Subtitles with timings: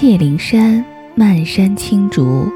[0.00, 0.82] 界灵山
[1.14, 2.50] 漫山青竹，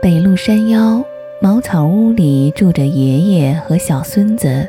[0.00, 1.04] 北麓山腰
[1.40, 4.68] 茅草屋里住着爷爷和小孙子，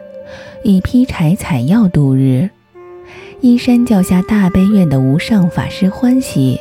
[0.63, 2.49] 以劈柴采药度日。
[3.41, 6.57] 依山脚下大悲院的无上法师欢喜，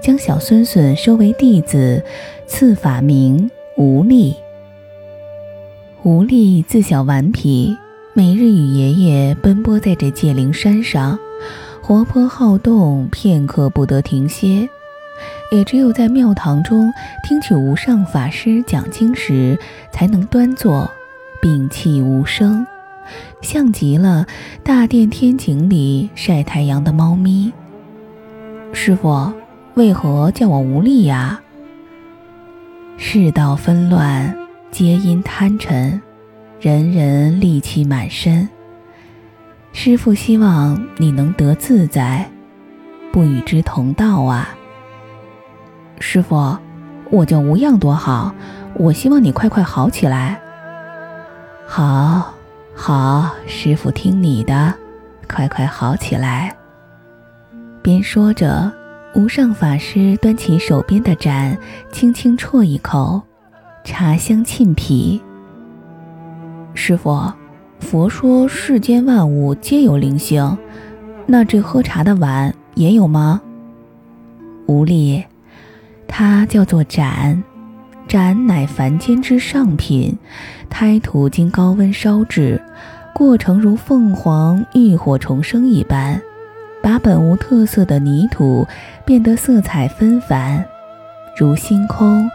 [0.00, 2.00] 将小孙孙收为弟子，
[2.46, 4.32] 赐法名无力。
[6.04, 7.76] 无力自小顽皮，
[8.14, 11.18] 每日与爷爷奔波在这界灵山上。
[11.88, 14.68] 活泼好动，片刻不得停歇。
[15.50, 16.92] 也只有在庙堂中
[17.24, 19.58] 听取无上法师讲经时，
[19.90, 20.90] 才能端坐，
[21.40, 22.66] 屏气无声，
[23.40, 24.26] 像极了
[24.62, 27.50] 大殿天井里晒太阳的猫咪。
[28.74, 29.32] 师傅，
[29.72, 31.40] 为何叫我无力呀？
[32.98, 34.36] 世道纷乱，
[34.70, 35.98] 皆因贪嗔，
[36.60, 38.46] 人人戾气满身。
[39.80, 42.28] 师父希望你能得自在，
[43.12, 44.48] 不与之同道啊。
[46.00, 46.58] 师父，
[47.12, 48.34] 我叫无恙多好，
[48.74, 50.36] 我希望你快快好起来。
[51.64, 52.34] 好，
[52.74, 54.74] 好，师父听你的，
[55.28, 56.52] 快快好起来。
[57.80, 58.72] 边说着，
[59.14, 61.56] 无上法师端起手边的盏，
[61.92, 63.22] 轻轻啜一口，
[63.84, 65.22] 茶香沁脾。
[66.74, 67.32] 师父。
[67.80, 70.58] 佛说世间万物皆有灵性，
[71.26, 73.40] 那这喝茶的碗也有吗？
[74.66, 75.24] 无力，
[76.06, 77.42] 它叫做盏，
[78.06, 80.18] 盏乃凡间之上品，
[80.68, 82.60] 胎土经高温烧制，
[83.14, 86.20] 过程如凤凰浴火重生一般，
[86.82, 88.66] 把本无特色的泥土
[89.06, 90.62] 变得色彩纷繁，
[91.38, 92.28] 如星空，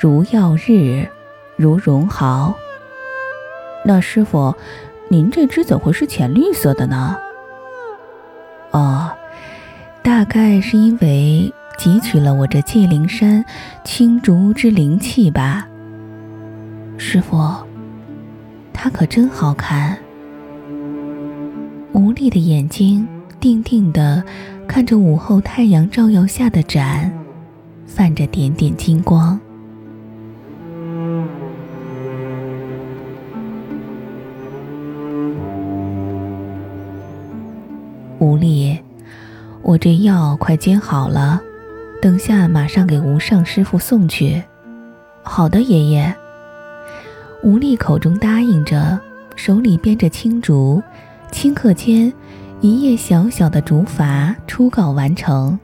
[0.00, 1.06] 如耀日，
[1.56, 2.52] 如绒毫。
[3.84, 4.52] 那师傅。
[5.08, 7.16] 您这只怎会是浅绿色的呢？
[8.72, 9.10] 哦，
[10.02, 13.44] 大概是因为汲取了我这界灵山
[13.84, 15.66] 青竹之灵气吧。
[16.98, 17.54] 师傅，
[18.72, 19.96] 它可真好看。
[21.92, 23.06] 无力的眼睛
[23.38, 24.22] 定定地
[24.66, 27.10] 看着午后太阳照耀下的盏，
[27.86, 29.38] 泛着点点金光。
[38.18, 38.78] 无力，
[39.62, 41.40] 我这药快煎好了，
[42.00, 44.42] 等下马上给无上师傅送去。
[45.22, 46.14] 好的，爷爷。
[47.42, 48.98] 无力口中答应着，
[49.36, 50.82] 手里编着青竹，
[51.30, 52.12] 顷刻间，
[52.60, 55.58] 一叶小小的竹筏初稿完成。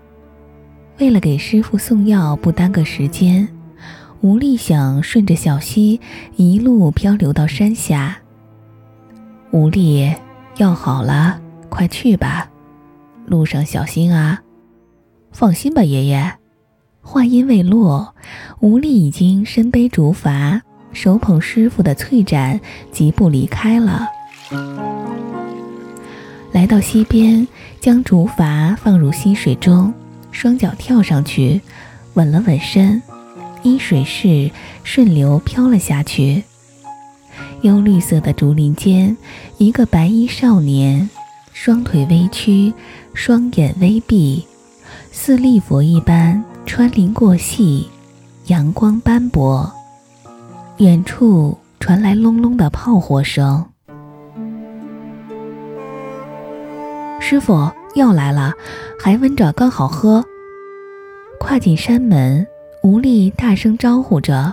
[0.99, 3.49] 为了给师傅送药不耽搁时间，
[4.21, 5.99] 无力想顺着小溪
[6.37, 8.17] 一路漂流到山下。
[9.51, 10.15] 无力，
[10.59, 11.42] 药好了。
[11.73, 12.51] 快去吧，
[13.25, 14.43] 路上小心啊！
[15.33, 16.35] 放心吧，爷爷。
[17.01, 18.15] 话音未落，
[18.61, 20.61] 吴力已经身背竹筏，
[20.93, 24.07] 手捧师傅的翠盏，疾步离开了。
[26.53, 27.49] 来到溪边，
[27.81, 29.95] 将竹筏放入溪水中，
[30.31, 31.63] 双脚跳上去，
[32.13, 33.03] 稳了稳身，
[33.63, 34.51] 依水势
[34.85, 36.45] 顺流飘了下去。
[37.63, 39.17] 幽绿色的竹林间，
[39.57, 41.09] 一个白衣少年。
[41.53, 42.73] 双腿微曲，
[43.15, 44.45] 双眼微闭，
[45.11, 47.89] 似立佛一般穿林过隙，
[48.47, 49.71] 阳光斑驳。
[50.79, 53.65] 远处传来隆隆的炮火声。
[57.21, 58.53] 师傅，药来了，
[58.99, 60.25] 还温着，刚好喝。
[61.39, 62.45] 跨进山门，
[62.83, 64.53] 吴力大声招呼着。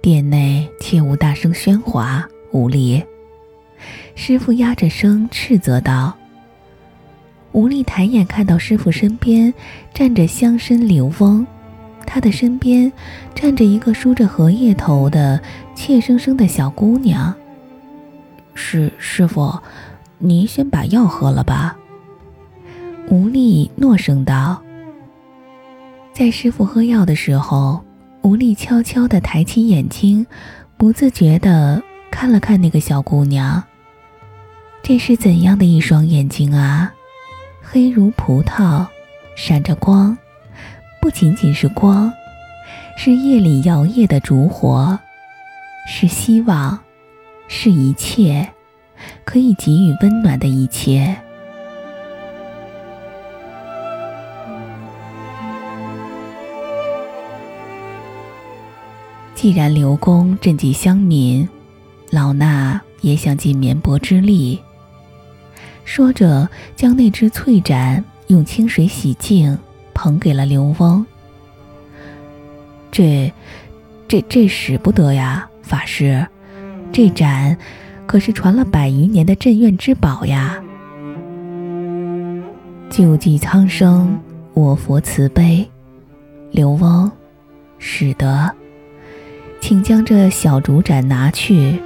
[0.00, 3.04] 殿内切勿大声喧哗，吴力。
[4.14, 6.14] 师傅压着声斥责道
[7.52, 9.52] ：“吴力抬眼看到师傅身边
[9.92, 11.46] 站着乡绅刘翁，
[12.06, 12.90] 他的身边
[13.34, 15.40] 站着一个梳着荷叶头的
[15.74, 17.34] 怯生生的小姑娘。
[18.54, 19.52] 是师傅，
[20.18, 21.76] 您先把药喝了吧。”
[23.10, 24.62] 吴力诺声道。
[26.12, 27.84] 在师傅喝药的时候，
[28.22, 30.24] 吴力悄悄地抬起眼睛，
[30.76, 33.62] 不自觉地看了看那个小姑娘。
[34.86, 36.92] 这是怎样的一双眼睛啊！
[37.62, 38.86] 黑如葡萄，
[39.34, 40.14] 闪着光，
[41.00, 42.12] 不仅仅是光，
[42.94, 44.98] 是夜里摇曳的烛火，
[45.88, 46.78] 是希望，
[47.48, 48.46] 是一切
[49.24, 51.16] 可以给予温暖的一切。
[59.34, 61.48] 既然刘公赈济乡民，
[62.10, 64.60] 老衲也想尽绵薄之力。
[65.84, 69.56] 说着，将那只翠盏用清水洗净，
[69.92, 71.04] 捧给了刘翁。
[72.90, 73.32] 这、
[74.08, 76.26] 这、这使不得呀，法师，
[76.92, 77.56] 这盏
[78.06, 80.60] 可是传了百余年的镇院之宝呀。
[82.90, 84.18] 救济苍生，
[84.52, 85.68] 我佛慈悲。
[86.50, 87.10] 刘翁，
[87.78, 88.50] 使得，
[89.60, 91.78] 请将这小竹盏拿去，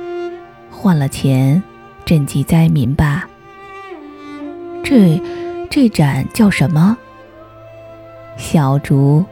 [0.71, 1.63] 换了钱，
[2.07, 3.28] 赈济灾民吧。
[4.89, 5.21] 这
[5.69, 6.97] 这盏叫什么？
[8.39, 9.23] 小竹，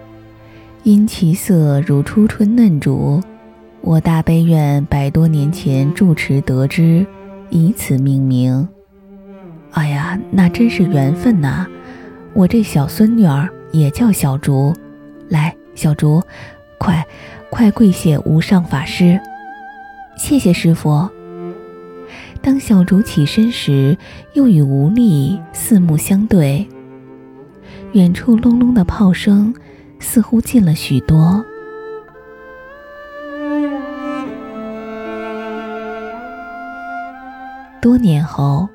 [0.82, 3.22] 因其色如初春嫩竹，
[3.80, 7.06] 我大悲院百多年前住持得知，
[7.48, 8.68] 以此命名。
[9.70, 11.66] 哎呀，那真是缘分呐！
[12.34, 14.74] 我这小孙女儿也叫小竹。
[15.30, 16.22] 来，小竹，
[16.76, 17.02] 快，
[17.48, 19.18] 快跪谢无上法师！
[20.18, 21.08] 谢谢师傅。
[22.46, 23.98] 当小竹起身时，
[24.34, 26.64] 又与吴力四目相对。
[27.90, 29.52] 远处隆隆的炮声
[29.98, 31.44] 似乎近了许多。
[37.82, 38.68] 多年后，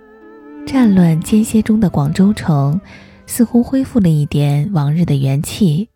[0.68, 2.82] 战乱间歇中的广州城
[3.26, 5.88] 似乎恢复了一点往日的元气。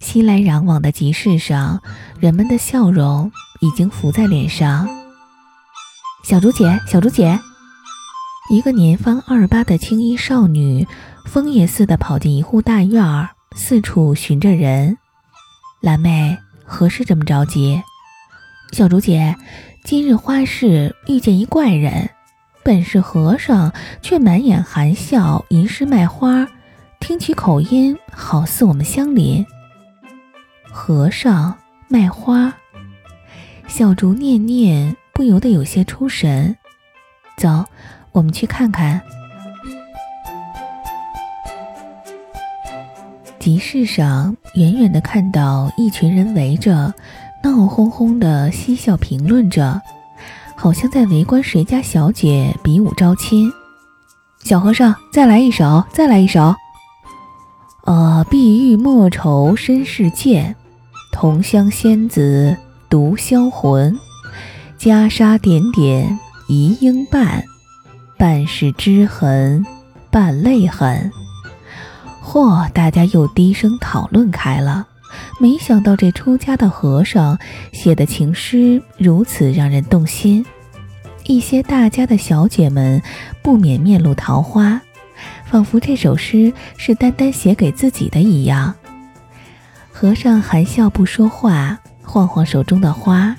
[0.00, 1.82] 熙来攘往的集市上，
[2.18, 3.30] 人们的笑容
[3.60, 5.03] 已经浮在脸上。
[6.24, 7.38] 小竹姐，小竹姐，
[8.48, 10.88] 一个年方二八的青衣少女，
[11.26, 14.96] 疯也似的跑进一户大院儿，四处寻着人。
[15.82, 17.82] 蓝妹，何事这么着急？
[18.72, 19.36] 小竹姐，
[19.84, 22.08] 今日花市遇见一怪人，
[22.64, 26.48] 本是和尚，却满眼含笑，吟诗卖花，
[27.00, 29.44] 听其口音，好似我们乡邻。
[30.72, 31.54] 和尚
[31.86, 32.54] 卖花，
[33.68, 36.56] 小竹念念不由得有些出神。
[37.38, 37.64] 走，
[38.12, 39.00] 我们去看看。
[43.38, 46.92] 集市上，远远的看到一群人围着，
[47.42, 49.80] 闹哄哄的嬉笑评论着，
[50.56, 53.52] 好像在围观谁家小姐比武招亲。
[54.40, 56.54] 小和尚，再来一首，再来一首。
[57.84, 60.56] 呃，碧玉莫愁身世贱。
[61.12, 62.56] 同乡仙子
[62.90, 63.96] 独销魂，
[64.84, 67.42] 袈裟点点一应伴，
[68.18, 69.64] 半是织痕，
[70.10, 71.10] 半泪痕。
[72.22, 72.70] 嚯！
[72.72, 74.86] 大家又低声讨论开了。
[75.40, 77.38] 没想到这出家的和尚
[77.72, 80.44] 写的情诗如此让人动心，
[81.24, 83.00] 一些大家的小姐们
[83.42, 84.78] 不免面露桃花，
[85.46, 88.74] 仿佛这首诗是单单写给自己的一样。
[89.90, 93.34] 和尚含笑不说话，晃晃手中的花，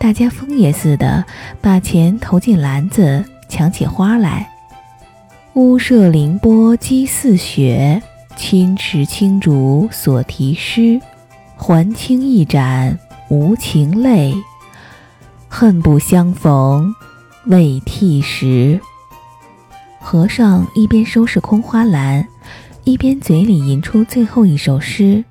[0.00, 1.22] 大家疯也似的
[1.60, 4.50] 把钱投进篮子，抢起花来。
[5.52, 8.02] 屋舍凌波积似雪，
[8.34, 10.98] 青池青竹所题诗。
[11.54, 12.98] 还清一盏
[13.28, 14.34] 无情泪，
[15.48, 16.94] 恨不相逢
[17.44, 18.80] 未剃时。
[20.00, 22.26] 和尚一边收拾空花篮，
[22.84, 25.22] 一边嘴里吟出最后一首诗。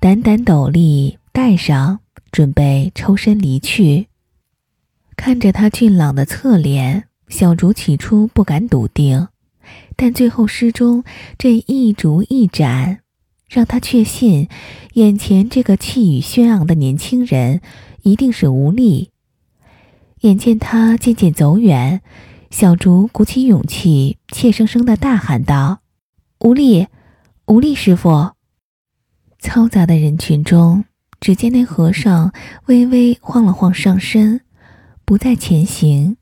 [0.00, 2.00] 掸掸斗笠，戴上，
[2.34, 4.08] 准备抽身离去。
[5.14, 9.28] 看着他俊朗的侧脸，小竹起初不敢笃定，
[9.94, 11.04] 但最后诗中
[11.38, 12.98] 这一竹一盏，
[13.48, 14.48] 让他确信，
[14.94, 17.60] 眼前这个气宇轩昂的年轻人
[18.02, 19.10] 一定是吴力。
[20.22, 22.02] 眼见他渐渐走远，
[22.50, 25.82] 小竹鼓起勇气，怯生生地大喊道
[26.42, 26.88] ：“吴力，
[27.46, 28.32] 吴力师傅！”
[29.40, 30.84] 嘈杂的人群中，
[31.24, 32.30] 只见那和尚
[32.66, 34.42] 微微晃了晃上身，
[35.06, 36.18] 不再前行，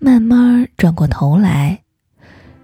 [0.00, 1.84] 慢慢转过头来，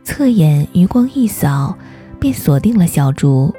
[0.02, 1.78] 侧眼余光一扫，
[2.18, 3.54] 便锁定了小竹。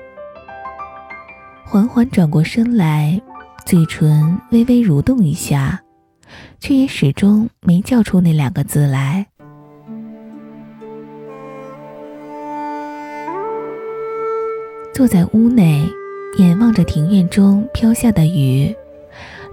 [1.63, 3.21] 缓缓转过身来，
[3.65, 5.81] 嘴唇微微蠕动一下，
[6.59, 9.25] 却也始终没叫出那两个字来。
[14.93, 15.89] 坐在屋内。
[16.37, 18.73] 眼望着庭院中飘下的雨，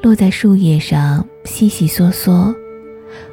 [0.01, 2.55] 落在树叶上，悉悉嗦嗦，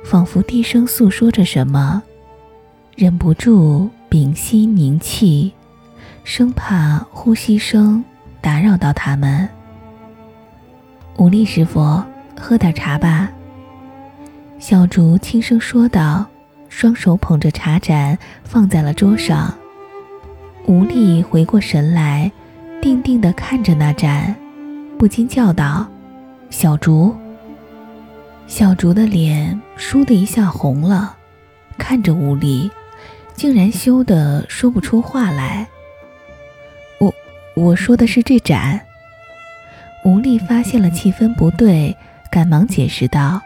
[0.04, 2.02] 仿佛低声诉说着什么，
[2.96, 5.54] 忍不住屏息凝气，
[6.24, 8.04] 生怕呼吸声
[8.42, 9.48] 打扰到他们。
[11.18, 12.02] 武力师傅，
[12.40, 13.32] 喝点茶吧。
[14.58, 16.26] 小竹轻声说道，
[16.68, 19.54] 双手捧着茶盏放在了桌上。
[20.66, 22.32] 吴力回过神来。
[22.86, 24.36] 定定地看着那盏，
[25.00, 25.90] 不禁叫道
[26.52, 27.16] ：“小竹。”
[28.46, 31.18] 小竹的脸倏的一下红了，
[31.80, 32.70] 看着吴力，
[33.34, 35.68] 竟然羞得说不出话来。
[37.00, 37.12] 我
[37.56, 38.80] 我说的是这盏。
[40.04, 41.98] 吴力发现了气氛不对，
[42.30, 43.42] 赶忙解释道：“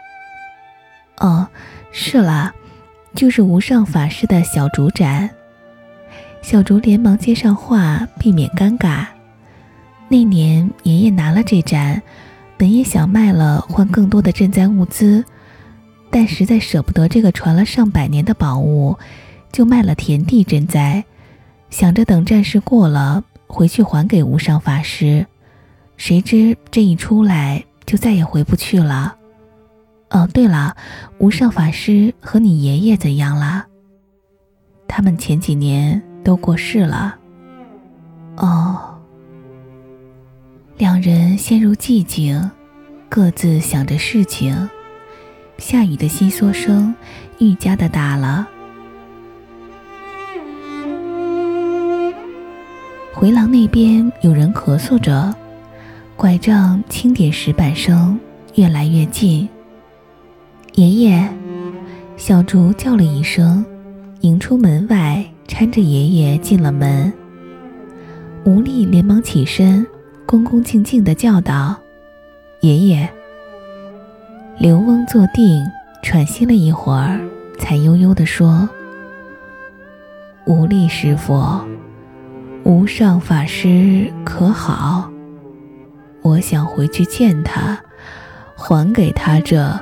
[1.16, 1.48] 哦，
[1.92, 2.52] 是啦，
[3.14, 5.30] 就是无上法师的小竹盏。”
[6.44, 9.06] 小竹连忙接上话，避免尴尬。
[10.10, 12.02] 那年爷爷拿了这盏，
[12.58, 15.24] 本也想卖了换更多的赈灾物资，
[16.10, 18.98] 但实在舍不得这个传了上百年的宝物，
[19.52, 21.04] 就卖了田地赈灾，
[21.70, 25.24] 想着等战事过了回去还给无上法师。
[25.96, 29.14] 谁知这一出来就再也回不去了。
[30.10, 30.76] 哦，对了，
[31.18, 33.66] 无上法师和你爷爷怎样了？
[34.88, 36.02] 他们前几年。
[36.22, 37.16] 都过世了。
[38.36, 38.89] 哦，
[40.80, 42.50] 两人陷入寂静，
[43.10, 44.66] 各自想着事情。
[45.58, 46.94] 下雨的窸窣声
[47.38, 48.48] 愈加的大了。
[53.12, 55.34] 回廊那边有人咳嗽着，
[56.16, 58.18] 拐杖轻点石板声
[58.54, 59.46] 越来越近。
[60.76, 61.28] 爷爷，
[62.16, 63.62] 小竹叫了一声，
[64.22, 65.22] 迎出门外。
[65.46, 67.12] 搀着爷爷进了门，
[68.44, 69.86] 吴力连忙起身，
[70.30, 71.74] 恭恭敬敬地叫道
[72.62, 73.10] ：“爷爷。”
[74.60, 75.66] 刘翁坐定，
[76.04, 77.18] 喘息了一会儿，
[77.58, 78.68] 才悠悠地说
[80.46, 81.60] ：“无力师傅，
[82.62, 85.10] 无上法师可好？
[86.22, 87.76] 我想回去见他，
[88.54, 89.76] 还给他这。”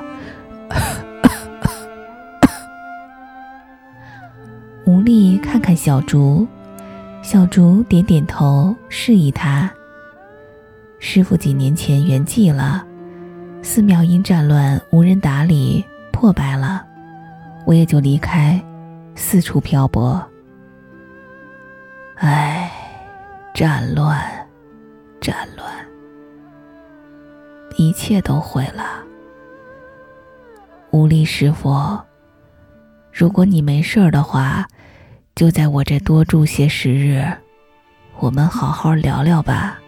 [4.83, 6.47] 无力看看小竹，
[7.21, 9.71] 小竹点点头，示意他。
[10.99, 12.85] 师傅几年前圆寂了，
[13.61, 16.85] 寺庙因战乱无人打理，破败了，
[17.65, 18.61] 我也就离开，
[19.15, 20.21] 四处漂泊。
[22.15, 22.69] 唉，
[23.53, 24.21] 战乱，
[25.21, 25.67] 战乱，
[27.77, 29.03] 一切都毁了。
[30.91, 31.97] 无力师傅，
[33.11, 34.67] 如果你没事儿的话。
[35.35, 37.25] 就在我这多住些时日，
[38.17, 39.78] 我们好好聊聊吧。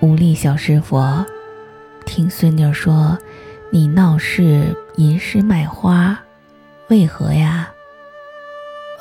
[0.00, 1.02] 无力小师傅。
[2.06, 3.18] 听孙女说，
[3.70, 6.16] 你闹事吟诗卖花，
[6.88, 7.68] 为何呀？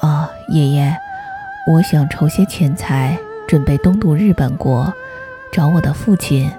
[0.01, 0.95] 哦，爷爷，
[1.71, 3.15] 我想筹些钱财，
[3.47, 4.91] 准备东渡日本国，
[5.51, 6.51] 找我的父亲。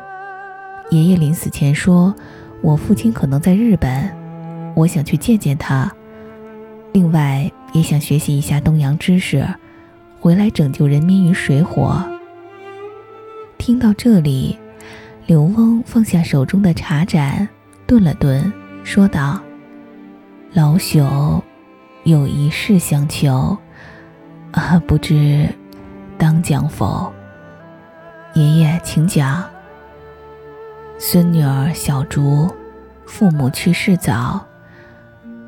[0.90, 2.14] 爷爷临死前说，
[2.62, 4.08] 我父亲可能在日本，
[4.76, 5.90] 我想去见见他。
[6.92, 9.44] 另外，也想学习一下东洋知识，
[10.20, 12.02] 回来拯救人民于水火。
[13.68, 14.58] 听到这里。
[15.26, 17.46] 刘翁放下手中的茶盏，
[17.86, 18.50] 顿了顿，
[18.82, 19.38] 说道
[20.54, 21.38] ：“老朽
[22.04, 23.54] 有一事相求，
[24.52, 25.46] 啊，不知
[26.16, 27.12] 当讲否？”
[28.32, 29.44] 爷爷，请讲。
[30.98, 32.50] 孙女儿小竹，
[33.04, 34.42] 父母去世早，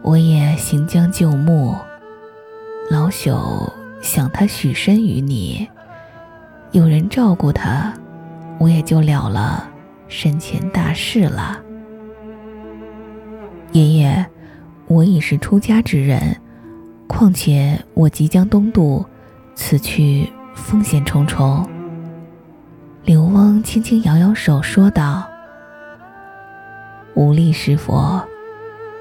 [0.03, 1.75] 我也行将就木，
[2.91, 3.73] 老朽
[4.03, 5.67] 想她许身于你，
[6.73, 7.95] 有人照顾她，
[8.61, 9.67] 我也就了了。
[10.07, 11.59] 身前大事了，
[13.71, 14.27] 爷爷，
[14.89, 16.37] 我已是出家之人，
[17.07, 19.07] 况且我即将东渡，
[19.55, 21.65] 此去风险重重。
[23.05, 25.25] 刘翁轻轻摇摇手，说道
[27.15, 28.21] ：“无力师佛，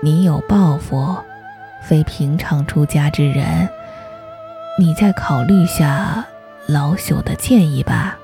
[0.04, 1.18] 你有抱负，
[1.82, 3.68] 非平常出家之人，
[4.78, 6.24] 你再考虑下
[6.68, 8.16] 老朽的建议吧。”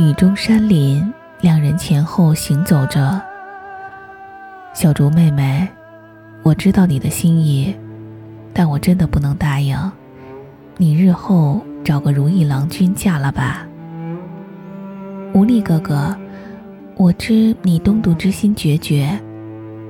[0.00, 3.20] 雨中山林，两人前后行走着。
[4.72, 5.68] 小竹妹妹，
[6.42, 7.76] 我知道你的心意，
[8.54, 9.76] 但我真的不能答应。
[10.78, 13.68] 你日后找个如意郎君嫁了吧。
[15.34, 16.16] 无力哥哥，
[16.96, 19.20] 我知你东渡之心决绝，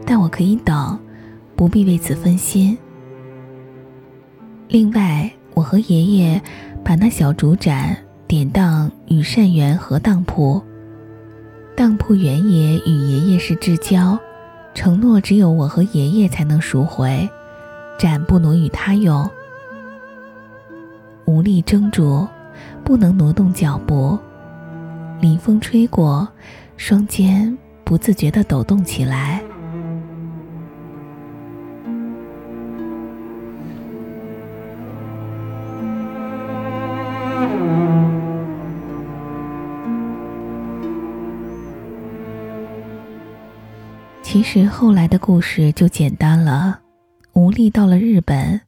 [0.05, 0.99] 但我可以等，
[1.55, 2.77] 不必为此分心。
[4.67, 6.43] 另外，我和爷爷
[6.83, 7.97] 把那小竹盏。
[8.31, 10.63] 典当与善缘和当铺，
[11.77, 14.17] 当铺原爷与爷爷是至交，
[14.73, 17.29] 承诺只有我和爷爷才能赎回，
[17.99, 19.29] 盏不挪与他用。
[21.25, 22.25] 无力争住，
[22.85, 24.17] 不能挪动脚步。
[25.21, 26.29] 临风吹过，
[26.77, 29.43] 双肩不自觉地抖动起来。
[44.41, 46.81] 其实后来的故事就简单了。
[47.35, 48.59] 吴力到了日本，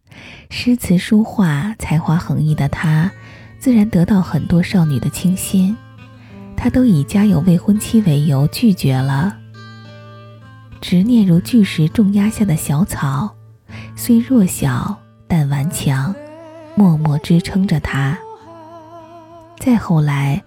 [0.51, 3.11] 诗词书画才华横溢的他，
[3.59, 5.75] 自然得到很多少女的倾心。
[6.55, 9.39] 他都以家有未婚妻为由拒绝了。
[10.83, 13.35] 执念如巨石重压下的小草，
[13.97, 14.95] 虽弱小
[15.27, 16.15] 但顽强，
[16.75, 18.19] 默默支撑着他。
[19.59, 20.43] 再后来，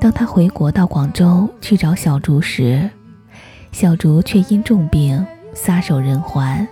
[0.00, 2.90] 当他回国到广州去找小竹时，
[3.74, 6.64] 小竹却因重病撒手人寰，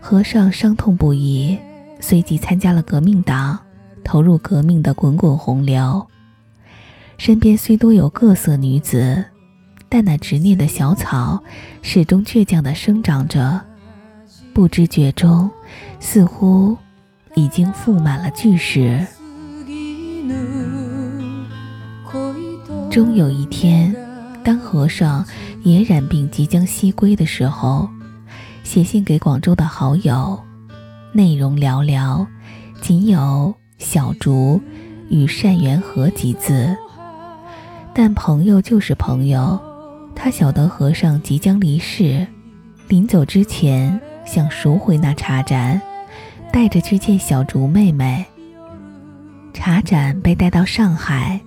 [0.00, 1.58] 和尚伤痛不已，
[1.98, 3.58] 随即参加了革命党，
[4.04, 6.06] 投入革命的滚滚洪流。
[7.18, 9.24] 身边虽多有各色女子，
[9.88, 11.42] 但那执念的小草
[11.82, 13.60] 始终倔强地生长着，
[14.54, 15.50] 不知觉中，
[15.98, 16.76] 似乎
[17.34, 19.04] 已经覆满了巨石。
[22.88, 23.92] 终有一天，
[24.42, 25.24] 当和尚。
[25.64, 27.88] 也染病即将西归的时候，
[28.64, 30.36] 写信给广州的好友，
[31.12, 32.26] 内容寥寥，
[32.80, 34.60] 仅有“小竹
[35.08, 36.76] 与善缘和”几字。
[37.94, 39.56] 但朋友就是朋友，
[40.16, 42.26] 他晓得和尚即将离世，
[42.88, 45.80] 临走之前想赎回那茶盏，
[46.52, 48.26] 带着去见小竹妹妹。
[49.54, 51.40] 茶盏被带到上海，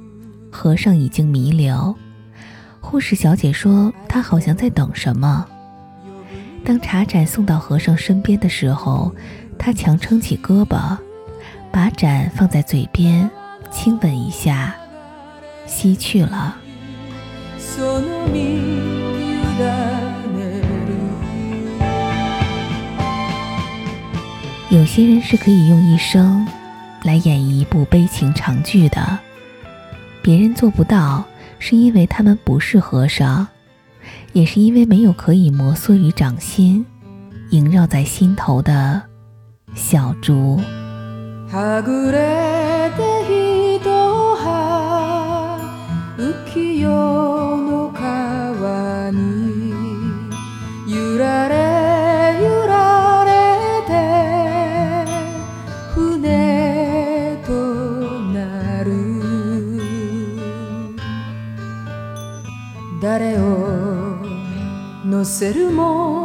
[0.50, 1.94] 和尚已经弥留。
[2.86, 5.44] 护士小姐说：“她好像在等什么。”
[6.64, 9.14] 当茶盏送到和尚身边的时候，
[9.58, 10.96] 他强撑起胳膊，
[11.72, 13.30] 把盏放在嘴边，
[13.72, 14.76] 亲吻一下，
[15.66, 16.56] 吸去了。
[24.70, 26.48] 有些人是可以用一生
[27.04, 29.20] 来演绎一部悲情长剧的，
[30.22, 31.26] 别人做不到。
[31.60, 33.48] 是因为他们不是和尚，
[34.34, 36.86] 也是因为没有可以摩挲于掌心、
[37.52, 39.02] 萦绕在心头的
[39.74, 40.60] 小竹。
[65.26, 66.25] せるも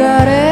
[0.00, 0.49] got it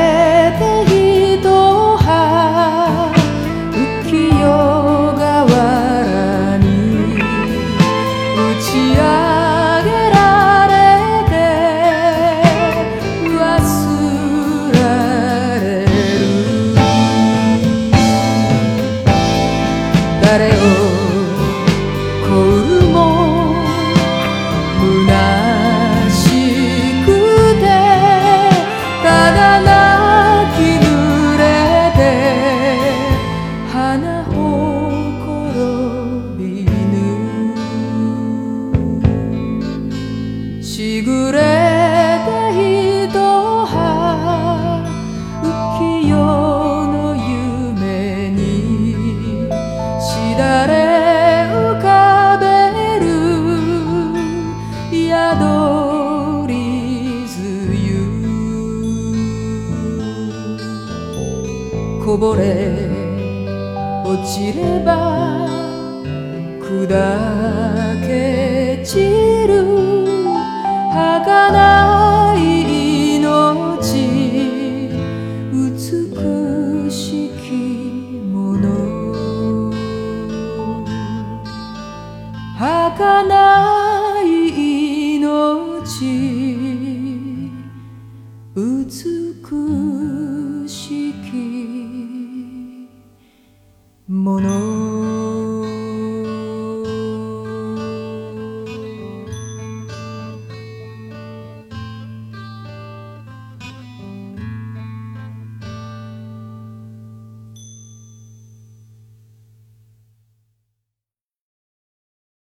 [62.18, 62.88] ぼれ
[64.04, 65.46] 落ちれば
[66.60, 67.37] 砕